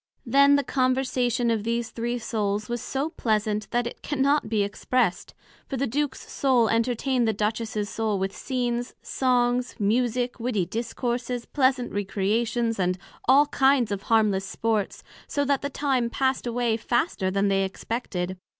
Then 0.25 0.55
the 0.55 0.63
Conversation 0.63 1.51
of 1.51 1.63
these 1.63 1.91
three 1.91 2.17
souls 2.17 2.67
was 2.67 2.81
so 2.81 3.11
pleasant, 3.11 3.69
that 3.69 3.85
it 3.85 4.01
cannot 4.01 4.49
be 4.49 4.63
expressed; 4.63 5.35
for 5.67 5.77
the 5.77 5.85
Duke's 5.85 6.27
Soul 6.27 6.69
entertained 6.69 7.27
the 7.27 7.37
Empress's 7.39 7.87
Soul 7.87 8.17
with 8.17 8.35
Scenes, 8.35 8.95
songs, 9.03 9.75
Musick, 9.77 10.39
witty 10.39 10.65
Discourses, 10.65 11.45
pleasant 11.45 11.91
Recreations, 11.91 12.79
and 12.79 12.97
all 13.25 13.45
kinds 13.45 13.91
of 13.91 14.01
harmless 14.01 14.43
sports, 14.45 15.03
so 15.27 15.45
that 15.45 15.61
the 15.61 15.69
time 15.69 16.09
passed 16.09 16.47
away 16.47 16.77
faster 16.77 17.29
than 17.29 17.47
they 17.47 17.63
expected. 17.63 18.39